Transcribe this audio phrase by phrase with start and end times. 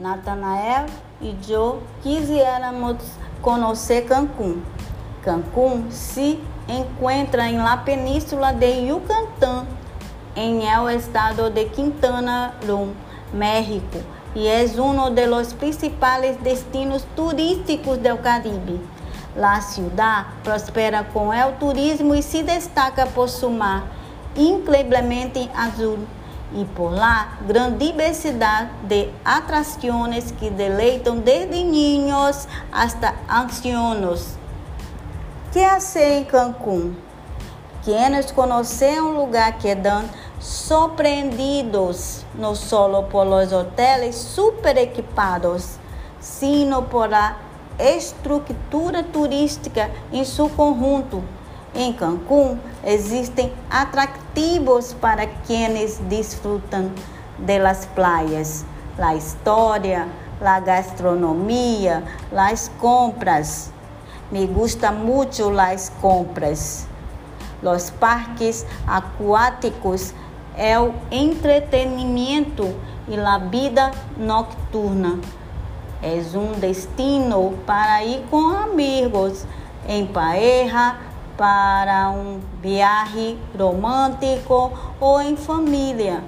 [0.00, 0.86] Natanael
[1.20, 2.96] e eu quiséramos
[3.42, 4.62] conhecer Cancún.
[5.22, 9.66] Cancún se encontra em la península de Yucatán,
[10.34, 12.94] em el estado de Quintana Roo,
[13.30, 13.98] México,
[14.34, 18.80] e é um dos principais destinos turísticos do Caribe.
[19.36, 23.84] La ciudad prospera com o turismo e se destaca por seu mar
[24.34, 25.98] incrivelmente azul
[26.52, 34.36] e por lá grande diversidade de atrações que deleitam desde niños hasta ancianos.
[35.52, 36.94] Que hacer em Cancún?
[37.82, 40.04] Quienes conhecem um lugar que dan
[40.38, 45.78] surpreendidos não solo por los hoteles super equipados,
[46.20, 47.36] sino por a
[47.78, 51.22] estrutura turística em seu conjunto
[51.74, 56.90] em Cancún existem atrativos para quienes disfrutam
[57.38, 58.64] de las playas,
[58.98, 60.06] la história,
[60.40, 63.70] la gastronomia, las compras.
[64.30, 66.86] Me gusta mucho las compras.
[67.62, 70.14] Los parques acuáticos,
[70.56, 72.74] o entretenimento
[73.08, 75.18] e la vida nocturna.
[76.02, 79.44] É um destino para ir com amigos
[79.86, 80.96] em pareja
[81.40, 86.22] para um viagem romântico ou em família.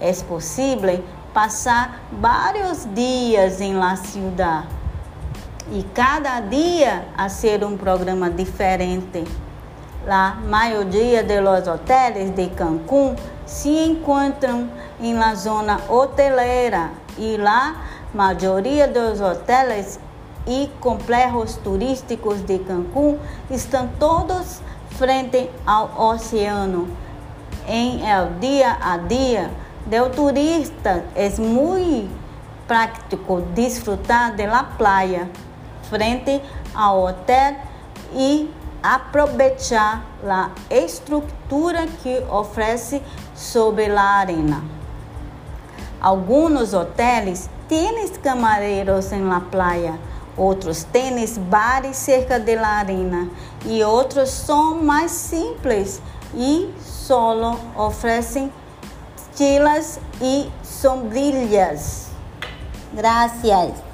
[0.00, 1.04] É possível
[1.34, 4.64] passar vários dias em la ciudad
[5.70, 9.24] e cada dia a ser um programa diferente.
[10.08, 17.76] A maioria dos hotéis de Cancún se encontram em la zona hotelera e lá
[18.14, 20.00] maioria dos hotéis
[20.46, 23.18] e complexos turísticos de Cancún
[23.50, 26.88] estão todos frente ao oceano.
[27.66, 29.50] Em el dia a dia
[29.86, 32.10] do turista é muito
[32.66, 35.28] prático desfrutar de la playa
[35.88, 36.40] frente
[36.74, 37.56] ao hotel
[38.12, 38.50] e
[38.82, 43.02] aproveitar a estrutura que oferece
[43.34, 44.62] sobre a arena.
[46.00, 49.98] Alguns hotéis têm camareiros em la playa
[50.36, 53.28] outros tênis bares cerca de la arena
[53.64, 56.00] e outros são mais simples
[56.34, 58.52] e solo oferecem
[59.34, 62.08] tilas e sombrilhas.
[62.92, 63.85] Gracias.